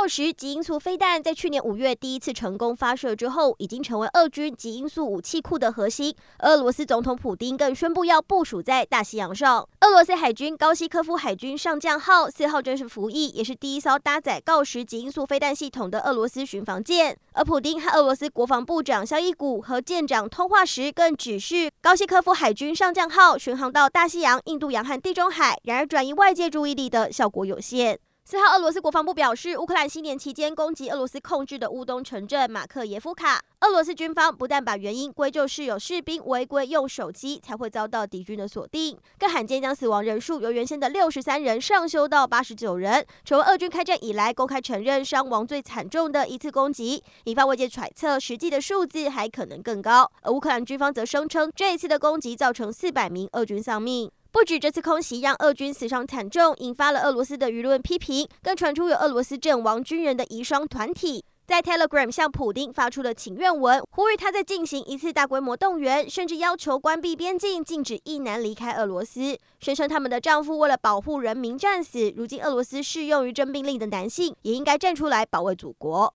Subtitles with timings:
[0.00, 6.14] 锆石极音速飞弹在去年五月第一次成功发射之后，已经成为俄军极音速武器库的核心。
[6.38, 9.68] 俄罗斯总统普丁更宣布要部署在大西洋上。
[9.82, 17.14] 俄罗斯海军高西科夫海军上将号四号正式服役，也是第一艘搭载锆石极音速飞弹系统的俄罗斯巡防舰。
[17.32, 25.60] 而普丁和俄罗斯国防部长肖伊古和舰长通话时，更指示高西科夫海军上将号巡航到大西洋、印度洋和地中海。
[25.64, 27.98] 然而，转移外界注意力的效果有限。
[28.22, 33.40] 四号，俄罗斯国防部表示，乌克兰新年期间攻击俄罗斯控制的乌东城镇马克耶夫卡。
[33.62, 50.08] 俄罗斯军方不但把原因归咎是有士兵违规用手机才会遭到敌军的锁定，更罕见将死亡人数由原先的六十三人上修到八十九人，成为俄军开战以来公开承认伤亡最惨重的一次攻击，引发外界揣测实际的数字还可能更高。
[50.22, 54.12] 而乌克兰军方则声称，这一次的攻击造成四百名俄军丧命。
[54.32, 72.12] 不止这次空袭让俄军死伤惨重，引发了俄罗斯的舆论批评，更传出有俄罗斯阵亡军人的遗孀团体在 Telegram 向普丁发出了请愿文，呼吁他再进行一次大规模动员，甚至要求关闭边境，禁止一男离开俄罗斯，宣称他们的丈夫为了保护人民战死。
[72.16, 76.08] 如今俄罗斯适用于征兵令的男性也应该站出来保卫祖国。